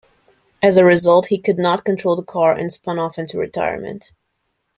As 0.63 0.77
a 0.77 0.83
result, 0.83 1.27
he 1.27 1.37
could 1.37 1.59
not 1.59 1.85
control 1.85 2.15
the 2.15 2.23
car 2.23 2.53
and 2.53 2.73
spun 2.73 2.97
off 2.97 3.19
into 3.19 3.37
retirement. 3.37 4.11